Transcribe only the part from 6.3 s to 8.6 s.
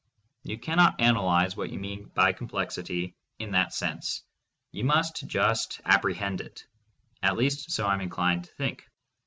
it— at least so I am inclined to